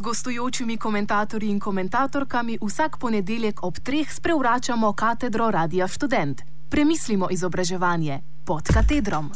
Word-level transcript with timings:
gostujočimi 0.00 0.76
komentatorji 0.76 1.50
in 1.50 1.60
komentatorkami 1.60 2.58
vsak 2.62 2.98
ponedeljek 2.98 3.64
ob 3.64 3.78
treh 3.78 4.12
sprevračamo 4.12 4.92
katedro 4.92 5.50
Radia 5.50 5.88
Student. 5.88 6.42
Premislimo 6.70 7.28
izobraževanje 7.30 8.20
pod 8.46 8.62
katedrom. 8.74 9.30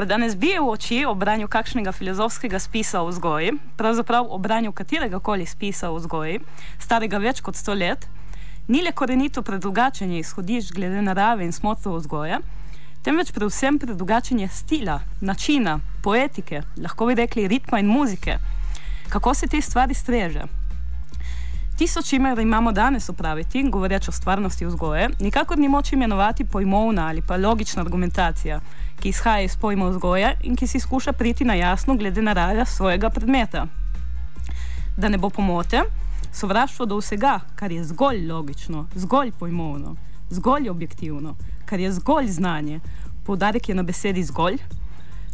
Kar 0.00 0.06
danes 0.06 0.36
bije 0.36 0.60
v 0.60 0.68
oči 0.72 0.98
ob 1.04 1.18
branju 1.18 1.48
kakšnega 1.48 1.92
filozofskega 1.92 2.58
spisa 2.58 3.02
o 3.02 3.08
vzgoji, 3.10 3.52
pravzaprav 3.76 4.30
ob 4.32 4.40
branju 4.42 4.72
katerega 4.72 5.18
koli 5.20 5.44
spisa 5.46 5.90
o 5.90 5.98
vzgoji, 5.98 6.38
starega 6.80 7.18
več 7.20 7.42
kot 7.44 7.56
sto 7.56 7.74
let, 7.76 8.06
ni 8.68 8.80
le 8.80 8.94
korenito 8.96 9.42
predrugačenje 9.42 10.22
izhodišč 10.22 10.72
glede 10.72 11.02
narave 11.04 11.44
in 11.44 11.52
smotrov 11.52 11.98
vzgoje, 11.98 12.38
temveč 13.04 13.34
predvsem 13.36 13.76
predrugačenje 13.78 14.48
stila, 14.48 15.02
načina, 15.20 15.76
poetike, 16.00 16.62
lahko 16.80 17.10
bi 17.10 17.18
rekli 17.20 17.44
ritma 17.52 17.82
in 17.84 17.92
muzike, 17.92 18.38
kako 19.12 19.34
se 19.34 19.52
te 19.52 19.60
stvari 19.60 19.94
streže. 19.94 20.48
Tisto, 21.80 22.02
čimer 22.02 22.38
imamo 22.38 22.72
danes 22.72 23.08
upraviti, 23.08 23.62
govoreč 23.62 24.08
o 24.08 24.12
stvarnosti 24.12 24.66
vzgoje, 24.66 25.08
nikakor 25.20 25.58
ni 25.58 25.68
moč 25.68 25.92
imenovati 25.92 26.44
pojmovna 26.44 27.06
ali 27.06 27.22
pa 27.22 27.36
logična 27.36 27.82
argumentacija, 27.82 28.60
ki 29.00 29.08
izhaja 29.08 29.40
iz 29.40 29.56
pojma 29.56 29.88
vzgoje 29.88 30.34
in 30.42 30.56
ki 30.56 30.66
si 30.66 30.80
skuša 30.80 31.12
priti 31.12 31.44
na 31.44 31.54
jasno 31.54 31.94
glede 31.94 32.22
narave 32.22 32.66
svojega 32.66 33.10
predmeta. 33.10 33.66
Da 34.96 35.08
ne 35.08 35.18
bo 35.18 35.30
pomote, 35.30 35.82
sovraštvo 36.32 36.86
do 36.86 36.96
vsega, 36.96 37.40
kar 37.56 37.72
je 37.72 37.84
zgolj 37.84 38.26
logično, 38.32 38.86
zgolj 38.94 39.32
pojmovno, 39.38 39.96
zgolj 40.30 40.68
objektivno, 40.68 41.36
kar 41.64 41.80
je 41.80 41.92
zgolj 41.92 42.26
znanje, 42.26 42.80
poudarek 43.26 43.68
je 43.68 43.74
na 43.74 43.82
besedi 43.82 44.22
zgolj. 44.22 44.58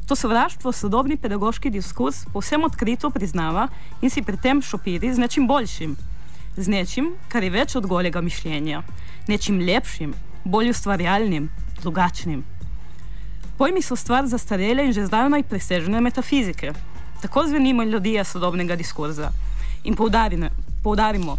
To 0.06 0.14
sovraštvo 0.14 0.72
sodobni 0.72 1.16
pedagoški 1.16 1.70
diskurs 1.70 2.25
povsem 2.33 2.64
odkrito 2.64 3.10
priznava 3.10 3.69
in 4.00 4.10
si 4.10 4.22
pri 4.22 4.36
tem 4.36 4.62
šopiri 4.62 5.14
z 5.14 5.19
nečim 5.19 5.47
boljšim, 5.47 5.97
z 6.57 6.69
nečim, 6.69 7.12
kar 7.29 7.45
je 7.45 7.51
več 7.51 7.77
od 7.77 7.87
golega 7.87 8.21
mišljenja, 8.25 8.83
nečim 9.29 9.61
lepšim, 9.61 10.15
bolj 10.45 10.71
ustvarjalnim, 10.73 11.49
drugačnim. 11.83 12.45
Pojmi 13.59 13.83
so 13.83 13.97
stvar 13.97 14.27
zastarele 14.29 14.84
in 14.84 14.93
že 14.93 15.07
zdavnaj 15.07 15.47
presežene 15.49 16.01
metafizike. 16.01 16.73
Tako 17.23 17.47
zveni 17.49 17.73
melodija 17.73 18.25
sodobnega 18.25 18.77
diskurza. 18.77 19.31
In 19.84 19.97
poudarimo, 19.97 21.39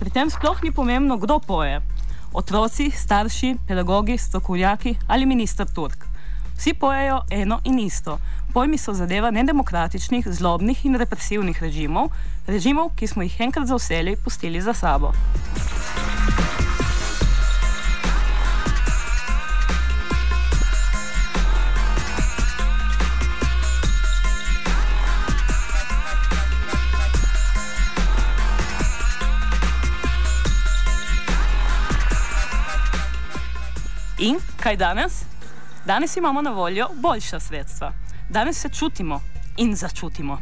pri 0.00 0.10
tem 0.10 0.30
sploh 0.32 0.62
ni 0.64 0.72
pomembno, 0.72 1.18
kdo 1.20 1.38
poje. 1.44 1.80
Otroci, 2.32 2.90
starši, 2.90 3.56
pedagogi, 3.68 4.18
strokovnjaki 4.18 4.96
ali 5.08 5.26
minister 5.26 5.68
Turk. 5.68 6.07
Vsi 6.58 6.74
pojejo 6.74 7.20
eno 7.30 7.60
in 7.64 7.78
isto. 7.78 8.18
Pojmi 8.52 8.78
so 8.78 8.92
zadeva 8.92 9.30
nedemokratičnih, 9.30 10.28
zlobnih 10.28 10.86
in 10.86 10.96
represivnih 10.98 11.62
režimov, 11.62 12.10
režimov, 12.46 12.90
ki 12.96 13.06
smo 13.06 13.22
jih 13.22 13.40
enkrat 13.40 13.66
za 13.66 13.78
vselej 13.78 14.16
pustili 14.16 14.60
za 14.60 14.74
sabo. 14.74 15.12
In 34.18 34.42
kaj 34.58 34.76
danes? 34.76 35.27
Danes 35.88 36.16
imamo 36.16 36.42
na 36.42 36.50
voljo 36.50 36.86
boljša 36.94 37.40
sredstva. 37.40 37.92
Danes 38.28 38.60
se 38.60 38.68
čutimo 38.68 39.20
in 39.56 39.74
začutimo. 39.74 40.38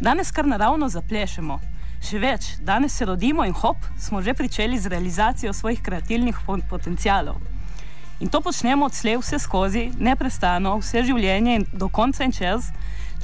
Danes 0.00 0.30
kar 0.30 0.46
naravno 0.46 0.88
zaplešemo. 0.88 1.60
Še 2.04 2.18
več, 2.20 2.48
danes 2.60 2.92
se 2.92 3.06
rodimo 3.08 3.46
in 3.48 3.54
hop, 3.56 3.76
smo 3.98 4.20
že 4.22 4.34
pričeli 4.34 4.78
z 4.78 4.90
realizacijo 4.92 5.52
svojih 5.52 5.80
kreativnih 5.82 6.36
potencialov. 6.70 7.38
In 8.20 8.28
to 8.28 8.40
počnemo 8.40 8.84
odslej 8.84 9.16
vse 9.22 9.38
skozi, 9.38 9.86
neprestano, 9.98 10.76
vse 10.82 11.00
življenje 11.08 11.54
in 11.56 11.64
do 11.72 11.88
konca 11.88 12.24
in 12.28 12.36
čez, 12.36 12.68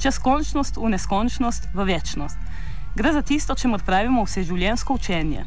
čez 0.01 0.17
končnost 0.17 0.81
v 0.81 0.89
neskončnost, 0.95 1.67
v 1.75 1.85
večnost. 1.91 2.39
Gre 2.95 3.13
za 3.13 3.21
tisto, 3.21 3.53
če 3.53 3.69
odpravimo 3.69 4.25
vse 4.25 4.47
življenjsko 4.49 4.97
učenje. 4.97 5.45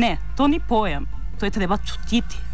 Ne, 0.00 0.16
to 0.36 0.48
ni 0.48 0.64
pojem, 0.64 1.04
to 1.36 1.44
je 1.44 1.54
treba 1.60 1.76
čutiti. 1.76 2.51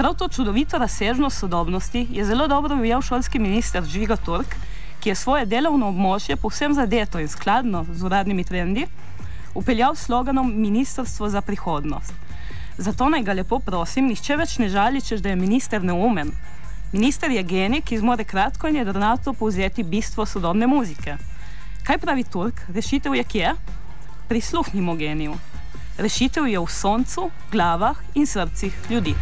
Prav 0.00 0.14
to 0.14 0.28
čudovito 0.28 0.78
razsežnost 0.78 1.38
sodobnosti 1.38 2.06
je 2.10 2.24
zelo 2.24 2.46
dobro 2.48 2.76
ujel 2.76 3.02
šolski 3.02 3.38
minister 3.38 3.84
Žiga 3.84 4.16
Turk, 4.16 4.54
ki 5.00 5.08
je 5.08 5.14
svoje 5.14 5.46
delovno 5.46 5.90
območje 5.92 6.36
povsem 6.36 6.72
zadeto 6.74 7.20
in 7.20 7.28
skladno 7.28 7.84
z 7.92 8.04
uradnimi 8.08 8.44
trendi 8.44 8.86
upeljal 9.54 9.94
sloganom 9.94 10.52
Ministrstvo 10.56 11.28
za 11.28 11.40
prihodnost. 11.40 12.12
Zato 12.78 13.08
naj 13.08 13.22
ga 13.22 13.32
lepo 13.32 13.58
prosim, 13.58 14.06
nihče 14.08 14.38
več 14.40 14.54
ne 14.58 14.68
žali, 14.68 15.02
če 15.02 15.18
je 15.20 15.36
minister 15.36 15.84
neumen. 15.84 16.32
Minister 16.92 17.30
je 17.30 17.42
genij, 17.42 17.82
ki 17.84 17.98
zmore 17.98 18.24
kratko 18.24 18.68
in 18.68 18.80
jedrnato 18.80 19.32
povzeti 19.32 19.82
bistvo 19.82 20.26
sodobne 20.26 20.66
muzike. 20.66 21.18
Kaj 21.84 21.98
pravi 21.98 22.24
Turk? 22.24 22.64
Rešitev 22.72 23.14
je 23.20 23.24
kje? 23.24 23.52
Prisluhnimo 24.32 24.96
geniju. 24.96 25.36
Rešitev 25.98 26.48
je 26.48 26.58
v 26.58 26.72
soncu, 26.72 27.28
glavah 27.52 28.00
in 28.14 28.26
srcih 28.26 28.72
ljudi. 28.90 29.14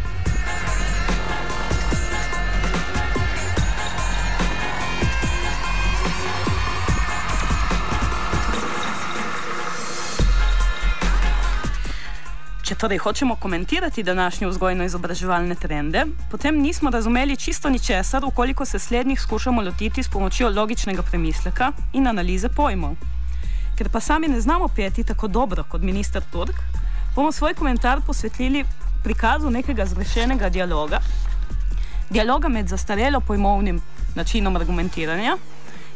Če 12.69 12.75
torej 12.77 12.99
hočemo 13.01 13.33
komentirati 13.41 14.03
današnje 14.05 14.47
vzgojno-izobraževalne 14.47 15.55
trende, 15.57 16.03
potem 16.29 16.59
nismo 16.61 16.89
razumeli 16.93 17.37
čisto 17.37 17.69
ničesar, 17.69 18.25
ukoliko 18.25 18.65
se 18.65 18.79
slednjih 18.79 19.21
skušamo 19.21 19.61
lotiti 19.61 20.03
s 20.03 20.09
pomočjo 20.13 20.49
logičnega 20.49 21.01
premisleka 21.01 21.71
in 21.93 22.07
analize 22.07 22.49
pojmov. 22.49 22.93
Ker 23.77 23.89
pa 23.89 23.99
sami 23.99 24.27
ne 24.27 24.41
znamo 24.41 24.67
peti 24.75 25.03
tako 25.03 25.27
dobro 25.27 25.63
kot 25.63 25.81
minister 25.81 26.21
Turk, 26.31 26.61
bomo 27.15 27.31
svoj 27.31 27.53
komentar 27.53 28.03
posvetili 28.05 28.63
prikazu 29.03 29.49
nekega 29.49 29.85
zgrešenega 29.85 30.49
dialoga, 30.49 31.01
dialoga 32.09 32.53
med 32.53 32.67
zastarelo 32.67 33.19
pojmovnim 33.19 33.81
načinom 34.15 34.55
argumentiranja 34.55 35.37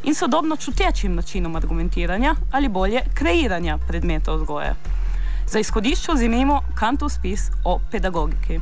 in 0.04 0.16
sodobno 0.16 0.56
čutečim 0.56 1.16
načinom 1.16 1.56
argumentiranja 1.56 2.36
ali 2.52 2.70
bolje 2.70 3.06
kreiranja 3.14 3.78
predmeta 3.88 4.34
vzgoje. 4.34 5.03
Za 5.48 5.60
izhodišče 5.60 6.12
vzemimo 6.14 6.62
Kantov 6.76 7.10
spis 7.10 7.50
o 7.66 7.80
pedagogiki. 7.92 8.60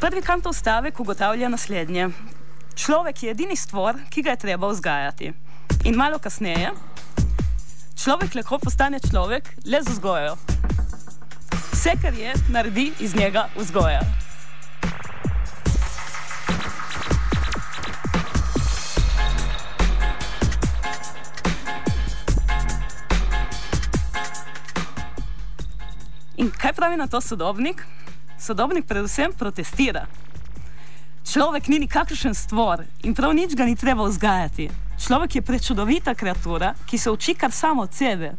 Prvi 0.00 0.22
Kantov 0.22 0.52
stavek 0.52 1.00
ugotavlja 1.00 1.48
naslednje. 1.48 2.08
Človek 2.74 3.22
je 3.22 3.30
edini 3.30 3.56
stvor, 3.56 3.96
ki 4.10 4.22
ga 4.22 4.30
je 4.30 4.36
treba 4.36 4.68
vzgajati. 4.68 5.32
In 5.84 5.96
malo 5.96 6.18
kasneje, 6.18 6.70
človek 7.96 8.34
lahko 8.34 8.58
postane 8.58 9.00
človek 9.00 9.50
le 9.64 9.82
z 9.82 9.96
vzgojo. 9.96 10.36
Vse, 11.72 11.96
kar 12.02 12.14
je, 12.14 12.34
naredi 12.48 12.92
iz 13.00 13.16
njega 13.16 13.48
vzgoja. 13.56 14.25
Kaj 26.66 26.72
pravi 26.72 26.96
na 26.96 27.06
to 27.06 27.20
sodobnik? 27.20 27.86
Sodobnik 28.38 28.86
predvsem 28.86 29.32
protestira. 29.32 30.06
Človek 31.32 31.68
ni 31.68 31.78
nikakršen 31.78 32.34
stvor 32.34 32.82
in 33.06 33.14
prav 33.14 33.34
nič 33.38 33.54
ga 33.54 33.64
ni 33.64 33.76
treba 33.76 34.02
vzgajati. 34.02 34.66
Človek 35.06 35.34
je 35.34 35.42
prečudovita 35.42 36.14
kreatura, 36.14 36.72
ki 36.86 36.98
se 36.98 37.10
uči 37.10 37.34
kar 37.34 37.52
samo 37.52 37.82
od 37.82 37.94
sebe. 37.94 38.32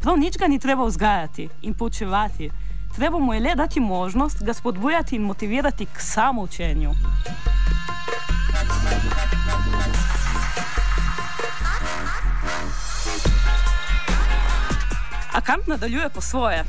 Prav 0.00 0.16
nič 0.16 0.38
ga 0.40 0.48
ni 0.48 0.58
treba 0.58 0.84
vzgajati 0.84 1.48
in 1.62 1.74
poučevati. 1.74 2.48
Treba 2.96 3.18
mu 3.18 3.34
je 3.34 3.40
le 3.40 3.54
dati 3.54 3.80
možnost, 3.80 4.40
ga 4.40 4.54
spodbujati 4.54 5.16
in 5.16 5.22
motivirati 5.22 5.86
k 5.86 6.00
samoučenju. 6.00 6.90
A 15.32 15.40
kamp 15.40 15.66
nadaljuje 15.66 16.08
po 16.08 16.20
svoje. 16.20 16.64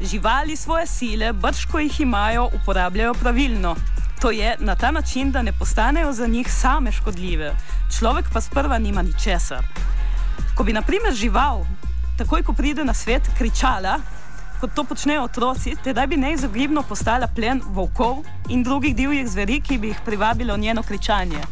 Živali 0.00 0.56
svoje 0.56 0.86
sile, 0.86 1.32
brško 1.32 1.78
jih 1.78 2.00
imajo, 2.00 2.48
uporabljajo 2.54 3.14
pravilno. 3.14 3.76
To 4.20 4.30
je 4.30 4.56
na 4.58 4.74
ta 4.76 4.90
način, 4.90 5.32
da 5.32 5.42
ne 5.42 5.52
postanejo 5.52 6.12
za 6.12 6.26
njih 6.26 6.52
same 6.52 6.92
škodljive. 6.92 7.54
Človek 7.98 8.26
pa 8.32 8.40
sprva 8.40 8.78
nima 8.78 9.02
ničesar. 9.02 9.66
Ko 10.56 10.64
bi, 10.64 10.72
na 10.72 10.82
primer, 10.82 11.14
žival, 11.14 11.64
takoj 12.18 12.42
ko 12.42 12.52
pride 12.52 12.84
na 12.84 12.94
svet, 12.94 13.22
kričala, 13.38 13.98
kot 14.60 14.70
to 14.74 14.84
počnejo 14.84 15.22
otroci, 15.22 15.74
tedaj 15.84 16.06
bi 16.06 16.16
neizogibno 16.16 16.82
postala 16.82 17.26
plen 17.26 17.62
volkov 17.66 18.22
in 18.48 18.62
drugih 18.62 18.96
divjih 18.96 19.28
zveri, 19.28 19.60
ki 19.60 19.78
bi 19.78 19.88
jih 19.88 20.00
privabilo 20.04 20.56
njeno 20.56 20.82
kričanje. 20.82 21.42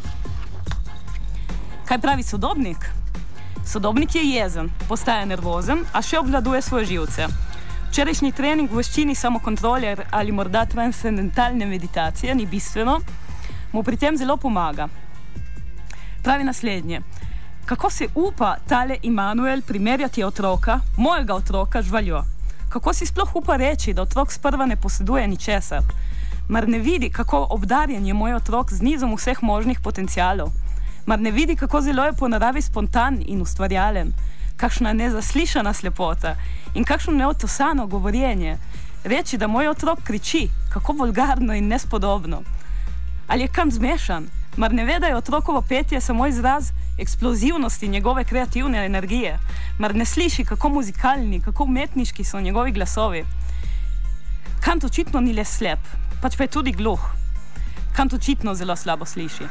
Kaj 1.87 1.99
pravi 1.99 2.23
sodobnik? 2.23 2.77
Sodobnik 3.65 4.15
je 4.15 4.23
jezen, 4.23 4.69
postaje 4.87 5.25
nervozen, 5.25 5.85
a 5.93 6.01
še 6.01 6.19
obvladuje 6.19 6.61
svoje 6.61 6.85
živce. 6.85 7.27
Včerajšnji 7.97 8.29
trening 8.37 8.69
v 8.69 8.77
veščini 8.77 9.15
samokontrole 9.17 9.95
ali 10.13 10.31
morda 10.31 10.67
transcendentalne 10.69 11.65
meditacije 11.65 12.35
ni 12.35 12.43
bistveno, 12.45 12.99
mu 13.73 13.81
pri 13.83 13.97
tem 13.97 14.17
zelo 14.17 14.35
pomaga. 14.37 14.85
Pravi 16.21 16.43
naslednje. 16.43 16.99
Kako 17.65 17.89
se 17.89 18.07
upa 18.15 18.51
tale 18.69 18.99
Immanuel 19.01 19.61
primerjati 19.65 20.23
otroka, 20.23 20.79
mojega 20.97 21.33
otroka, 21.33 21.81
žvaljo? 21.81 22.21
Kako 22.69 22.93
si 22.93 23.05
sploh 23.05 23.35
upa 23.35 23.57
reči, 23.57 23.93
da 23.93 24.05
otrok 24.05 24.31
sprva 24.31 24.65
ne 24.65 24.75
poseduje 24.75 25.27
ničesar? 25.27 25.81
Mar 26.49 26.69
ne 26.69 26.77
vidi, 26.79 27.09
kako 27.09 27.47
obdarjen 27.49 28.05
je 28.05 28.13
moj 28.13 28.37
otrok 28.37 28.73
z 28.73 28.81
nizom 28.81 29.17
vseh 29.17 29.41
možnih 29.41 29.79
potencialov? 29.79 30.53
Mar 31.07 31.19
ne 31.19 31.31
vidi, 31.31 31.55
kako 31.55 31.81
zelo 31.81 32.03
je 32.03 32.13
po 32.13 32.27
naravi 32.27 32.61
spontan 32.61 33.21
in 33.25 33.41
ustvarjalen? 33.41 34.13
Kakšna 34.57 34.93
nezaslišana 34.93 35.73
slepota 35.73 36.35
in 36.75 36.83
kakšno 36.83 37.13
neotosano 37.13 37.85
govorjenje. 37.87 38.57
Reči, 39.03 39.37
da 39.37 39.47
moj 39.47 39.69
otrok 39.69 40.03
kriči, 40.03 40.49
kako 40.73 40.93
vulgarno 40.93 41.55
in 41.55 41.67
nespodobno. 41.67 42.41
Ali 43.27 43.41
je 43.41 43.47
kam 43.47 43.71
zmešan? 43.71 44.27
Mar 44.57 44.73
ne 44.73 44.85
ve, 44.85 44.99
da 44.99 45.07
je 45.07 45.15
otrokovo 45.15 45.61
petje 45.61 46.01
samo 46.01 46.27
izraz 46.27 46.71
eksplozivnosti 46.99 47.87
njegove 47.87 48.23
kreativne 48.23 48.85
energije? 48.85 49.39
Mar 49.79 49.95
ne 49.95 50.05
sliši, 50.05 50.45
kako 50.45 50.69
muzikalni, 50.69 51.41
kako 51.41 51.63
umetniški 51.63 52.23
so 52.23 52.39
njegovi 52.39 52.71
glasovi? 52.71 53.25
Kant 54.59 54.83
očitno 54.83 55.19
ni 55.19 55.33
le 55.33 55.45
slep, 55.45 55.79
pač 56.21 56.35
pa 56.37 56.43
je 56.43 56.47
tudi 56.47 56.71
gluh. 56.71 56.99
Kant 57.95 58.13
očitno 58.13 58.55
zelo 58.55 58.75
slabo 58.75 59.05
sliši. 59.05 59.47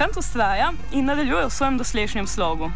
Kant 0.00 0.16
ustraja 0.16 0.72
in 0.92 1.04
nadaljuje 1.04 1.46
v 1.46 1.52
svojem 1.52 1.76
doslejšnjem 1.78 2.26
slogu. 2.26 2.70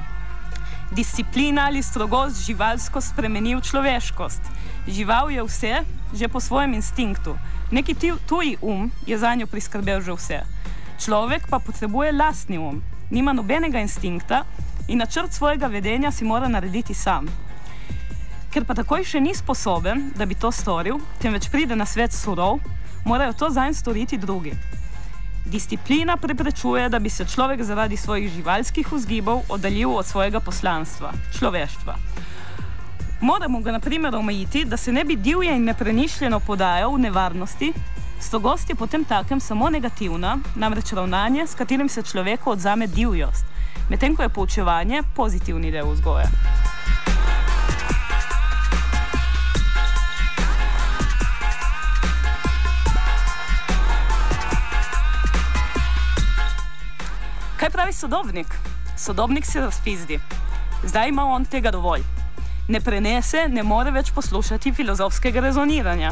Disciplina 0.92 1.64
ali 1.66 1.80
strogost 1.82 2.44
živalsko 2.44 3.00
spremeni 3.00 3.54
v 3.56 3.64
človeškost. 3.64 4.42
Žival 4.84 5.30
je 5.32 5.44
vse, 5.44 5.74
že 6.12 6.28
po 6.28 6.40
svojem 6.40 6.74
instinktu. 6.76 7.32
Neki 7.72 7.96
tuji 8.28 8.58
um 8.60 8.92
je 9.06 9.16
za 9.18 9.34
njo 9.34 9.46
priskrbel 9.46 10.04
že 10.04 10.12
vse. 10.12 10.40
Človek 11.00 11.48
pa 11.48 11.58
potrebuje 11.58 12.12
lastni 12.12 12.58
um, 12.58 12.82
nima 13.10 13.32
nobenega 13.32 13.80
instinkta 13.80 14.44
in 14.88 14.98
načrt 14.98 15.32
svojega 15.32 15.66
vedenja 15.66 16.12
si 16.12 16.24
mora 16.24 16.48
narediti 16.48 16.94
sam. 16.94 17.24
Ker 18.52 18.68
pa 18.68 18.76
takoj 18.76 19.00
še 19.00 19.20
ni 19.20 19.32
sposoben, 19.34 20.12
da 20.12 20.26
bi 20.28 20.36
to 20.36 20.52
storil, 20.52 21.00
temveč 21.24 21.48
pride 21.48 21.72
na 21.76 21.88
svet 21.88 22.12
surov, 22.12 22.60
morajo 23.08 23.32
to 23.32 23.48
zanj 23.50 23.80
storiti 23.80 24.20
drugi. 24.20 24.52
Disciplina 25.44 26.16
preprečuje, 26.16 26.88
da 26.88 26.98
bi 26.98 27.10
se 27.10 27.24
človek 27.24 27.62
zaradi 27.62 27.96
svojih 27.96 28.32
živalskih 28.32 28.92
vzgibov 28.92 29.42
oddaljil 29.48 29.96
od 29.96 30.06
svojega 30.06 30.40
poslanstva, 30.40 31.12
človeštva. 31.38 31.94
Moramo 33.20 33.60
ga, 33.60 33.72
na 33.72 33.80
primer, 33.80 34.14
omejiti, 34.14 34.64
da 34.64 34.76
se 34.76 34.92
ne 34.92 35.04
bi 35.04 35.16
divje 35.16 35.56
in 35.56 35.64
nepremišljeno 35.64 36.40
podajal 36.40 36.94
v 36.94 36.98
nevarnosti, 36.98 37.72
strogost 38.20 38.70
je 38.70 38.74
potem 38.74 39.04
takem 39.04 39.40
samo 39.40 39.70
negativna, 39.70 40.38
namreč 40.56 40.92
ravnanje, 40.92 41.46
s 41.46 41.54
katerim 41.54 41.88
se 41.88 42.02
človeku 42.02 42.50
odzame 42.50 42.86
divjost, 42.86 43.44
medtem 43.90 44.16
ko 44.16 44.22
je 44.22 44.28
poučevanje 44.28 45.02
pozitivni 45.14 45.70
del 45.70 45.92
vzgoja. 45.92 46.63
Kaj 57.64 57.70
pravi 57.70 57.92
sodobnik? 57.92 58.46
Sodobnik 58.96 59.46
se 59.46 59.60
razpizdi. 59.60 60.18
Zdaj 60.84 61.08
ima 61.08 61.24
on 61.24 61.44
tega 61.44 61.70
dovolj. 61.70 62.02
Ne 62.68 62.80
prenese, 62.80 63.46
ne 63.48 63.62
more 63.62 63.90
več 63.90 64.10
poslušati 64.12 64.72
filozofskega 64.72 65.40
rezoniranja. 65.40 66.10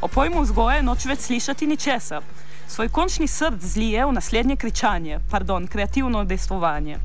O 0.00 0.08
pojmu 0.08 0.40
vzgoje 0.46 0.80
noč 0.82 1.04
več 1.04 1.26
slišati 1.26 1.66
ničesar. 1.66 2.24
Svoj 2.68 2.88
končni 2.88 3.28
srd 3.28 3.60
zlije 3.60 4.06
v 4.06 4.16
naslednje 4.16 4.56
kričanje, 4.56 5.20
pardon, 5.30 5.66
kreativno 5.68 6.24
dejstvovanje. 6.24 6.96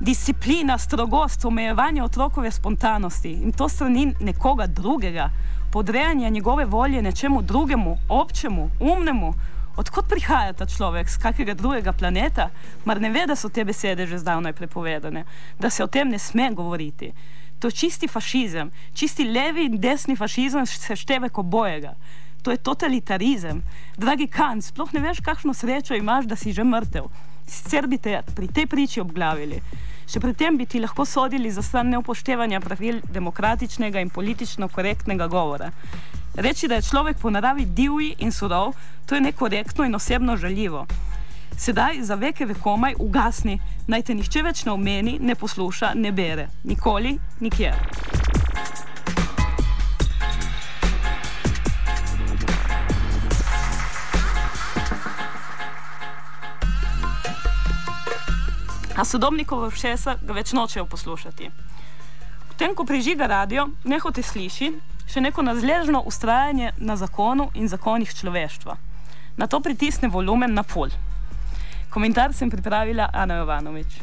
Disciplina, 0.00 0.78
strogost, 0.78 1.44
omejevanje 1.44 2.02
otrokove 2.02 2.50
spontanosti 2.50 3.30
in 3.30 3.52
to 3.52 3.68
strani 3.68 4.08
nekoga 4.20 4.66
drugega, 4.66 5.30
podrejanje 5.72 6.30
njegove 6.30 6.64
volje 6.64 7.02
nečemu 7.02 7.42
drugemu, 7.42 7.98
občemu, 8.08 8.70
umnemu, 8.80 9.34
Odkot 9.76 10.08
prihaja 10.08 10.52
ta 10.56 10.66
človek, 10.66 11.08
z 11.08 11.20
kakega 11.20 11.54
drugega 11.54 11.92
planeta, 11.92 12.48
mar 12.84 13.00
ne 13.00 13.10
ve, 13.12 13.26
da 13.28 13.36
so 13.36 13.48
te 13.52 13.64
besede 13.64 14.06
že 14.06 14.18
zdavnaj 14.18 14.52
prepovedane, 14.56 15.24
da 15.60 15.70
se 15.70 15.84
o 15.84 15.86
tem 15.86 16.08
ne 16.08 16.18
sme 16.18 16.50
govoriti. 16.50 17.12
To 17.60 17.68
je 17.68 17.72
čisti 17.72 18.08
fašizem, 18.08 18.70
čisti 18.94 19.24
levi 19.24 19.64
in 19.64 19.80
desni 19.80 20.16
fašizem 20.16 20.66
se 20.66 20.96
števe 20.96 21.28
kot 21.28 21.46
bojega. 21.46 21.92
To 22.42 22.50
je 22.50 22.56
totalitarizem. 22.56 23.62
Dragi 23.96 24.26
Kant, 24.26 24.64
sploh 24.64 24.92
ne 24.92 25.00
veš, 25.00 25.20
kakšno 25.20 25.54
srečo 25.54 25.94
imaš, 25.94 26.24
da 26.24 26.36
si 26.36 26.52
že 26.52 26.64
mrtev. 26.64 27.08
Sicer 27.46 27.86
bi 27.86 27.98
te 27.98 28.22
pri 28.34 28.48
tej 28.48 28.66
priči 28.66 29.00
obglavili. 29.00 29.60
Še 30.06 30.20
predtem 30.22 30.56
bi 30.56 30.66
ti 30.70 30.78
lahko 30.78 31.04
sodili 31.04 31.50
za 31.50 31.62
stran 31.66 31.90
neupoštevanja 31.90 32.60
pravil 32.62 33.00
demokratičnega 33.10 34.00
in 34.00 34.10
politično 34.14 34.68
korektnega 34.68 35.26
govora. 35.26 35.72
Reči, 36.36 36.68
da 36.68 36.74
je 36.74 36.82
človek 36.82 37.16
po 37.16 37.30
naravi 37.30 37.64
divji 37.64 38.14
in 38.18 38.32
surov, 38.32 38.74
to 39.06 39.14
je 39.14 39.20
nekorektno 39.20 39.84
in 39.84 39.94
osebno 39.94 40.36
žaljivo. 40.36 40.86
Sedaj 41.56 42.02
za 42.02 42.14
veke 42.14 42.44
vekomaj 42.44 42.94
ugasni, 42.98 43.58
naj 43.86 44.02
te 44.02 44.14
nihče 44.14 44.42
več 44.42 44.64
ne 44.64 44.72
omeni, 44.72 45.16
ne 45.20 45.34
posluša, 45.34 45.94
ne 45.94 46.12
bere. 46.12 46.48
Nikoli, 46.64 47.16
nikjer. 47.40 47.74
A 58.96 59.04
sodobnikovo 59.04 59.70
všesa 59.70 60.18
ga 60.20 60.36
več 60.36 60.52
nočejo 60.52 60.84
poslušati. 60.84 61.48
Potem, 62.48 62.76
ko 62.76 62.84
prižiga 62.84 63.26
radio, 63.26 63.70
nehote 63.84 64.22
sliši, 64.22 64.70
še 65.06 65.22
neko 65.22 65.42
nazležno 65.42 66.02
ustrajanje 66.02 66.72
na 66.78 66.96
zakonu 66.96 67.50
in 67.54 67.68
zakonih 67.68 68.10
človeštva. 68.14 68.76
Na 69.36 69.46
to 69.46 69.60
pritisne 69.60 70.08
volumen 70.08 70.54
na 70.54 70.62
full. 70.62 70.90
Komentar 71.90 72.34
sem 72.34 72.50
pripravila 72.50 73.10
Ana 73.12 73.40
Jovanovič. 73.40 74.00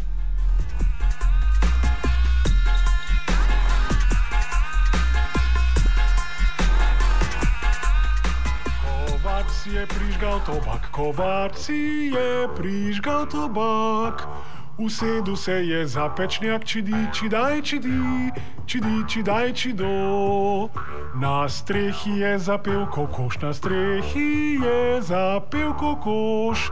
Kovac 8.82 9.52
je 9.66 9.84
prižgal 9.88 10.40
tobak, 10.46 10.90
kovac 10.92 11.58
je 11.70 12.48
prižgal 12.56 13.28
tobak. 13.28 14.28
Usedel 14.78 15.36
se 15.36 15.52
je 15.52 15.88
za 15.88 16.10
pečnjak, 16.10 16.66
čidi, 16.66 16.96
čidaj, 17.14 17.62
čidi, 17.62 18.32
čidi, 18.66 19.04
čidaj, 19.08 19.54
čido. 19.54 20.70
Na 21.16 21.50
strehi 21.50 22.18
je 22.18 22.40
zapel 22.40 22.86
kokoš, 22.86 23.38
na 23.42 23.54
strehi 23.54 24.58
je 24.64 25.02
zapel 25.02 25.74
kokoš. 25.74 26.72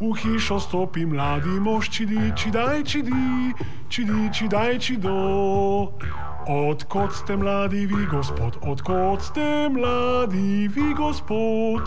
V 0.00 0.14
hišo 0.14 0.60
stopi 0.60 1.06
mladi 1.06 1.58
mož, 1.60 1.90
čidi, 1.90 2.32
čidaj, 2.36 2.84
čidi, 2.84 3.52
čidi, 3.88 4.30
čidaj, 4.32 4.78
čido. 4.78 5.18
Odkot 6.46 7.12
ste 7.12 7.36
mladi 7.36 7.86
vi, 7.86 8.06
gospod, 8.06 8.62
odkot 8.62 9.22
ste 9.22 9.68
mladi 9.68 10.70
vi, 10.70 10.94
gospod? 10.94 11.82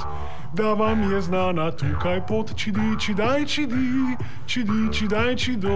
Da 0.54 0.74
vam 0.74 1.12
je 1.12 1.22
znana 1.22 1.72
tukaj 1.72 2.28
pot, 2.28 2.56
čidi, 2.56 2.80
čidaj, 3.00 3.46
čidi, 3.46 4.16
čidi, 4.46 4.94
čidaj, 4.94 5.36
čido. 5.36 5.70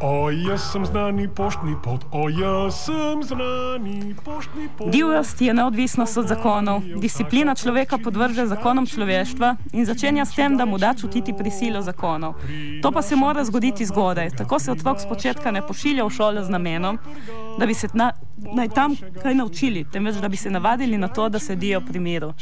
O, 0.00 0.30
jaz 0.30 0.72
sem 0.72 0.86
znani 0.86 1.28
poštni 1.28 1.76
pot, 1.84 2.04
o, 2.12 2.28
jaz 2.28 2.74
sem 2.84 3.22
znani 3.22 4.14
poštni 4.24 4.68
pot. 4.78 4.90
Divjost 4.90 5.40
je 5.40 5.54
neodvisnost 5.54 6.16
od 6.16 6.28
zakonov, 6.28 6.82
disciplina 6.96 7.54
človeka 7.54 7.98
podvrže 7.98 8.46
zakonom 8.46 8.86
človeštva 8.86 9.56
in 9.72 9.86
začenja 9.86 10.24
s 10.24 10.34
tem, 10.34 10.56
da 10.56 10.64
mu 10.64 10.78
da 10.78 10.94
čutiti 10.94 11.34
prisilo 11.38 11.82
zakonov. 11.82 12.34
To 12.82 12.92
pa 12.92 13.02
se 13.02 13.16
mora 13.16 13.44
zgoditi 13.44 13.86
zgodaj. 13.86 14.30
Tako 14.30 14.58
se 14.58 14.72
otrok 14.72 14.98
z 15.00 15.06
začetka 15.08 15.50
ne 15.50 15.62
pošilja 15.66 16.04
v 16.04 16.10
šolo 16.10 16.44
z 16.44 16.50
namenom, 16.50 16.98
da 17.58 17.66
bi 17.66 17.74
se 17.74 17.88
na, 17.94 18.12
naj 18.36 18.68
tam 18.68 18.96
kaj 19.22 19.34
naučili, 19.34 19.84
temveč 19.92 20.16
da 20.16 20.28
bi 20.28 20.36
se 20.36 20.50
navadili 20.50 20.98
na 20.98 21.08
to, 21.08 21.28
da 21.28 21.38
sedijo 21.38 21.80
pri 21.80 22.00
miru. 22.00 22.32